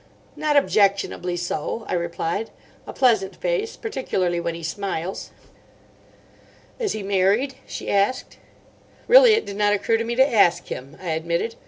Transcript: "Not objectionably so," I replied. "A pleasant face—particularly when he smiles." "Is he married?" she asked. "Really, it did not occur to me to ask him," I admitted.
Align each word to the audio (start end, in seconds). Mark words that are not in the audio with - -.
"Not 0.35 0.57
objectionably 0.57 1.37
so," 1.37 1.85
I 1.87 1.93
replied. 1.93 2.49
"A 2.87 2.91
pleasant 2.91 3.35
face—particularly 3.35 4.39
when 4.39 4.55
he 4.55 4.63
smiles." 4.63 5.29
"Is 6.79 6.93
he 6.93 7.03
married?" 7.03 7.53
she 7.67 7.91
asked. 7.91 8.39
"Really, 9.07 9.33
it 9.35 9.45
did 9.45 9.57
not 9.57 9.73
occur 9.73 9.97
to 9.97 10.03
me 10.03 10.15
to 10.15 10.27
ask 10.27 10.65
him," 10.69 10.97
I 10.99 11.09
admitted. 11.11 11.53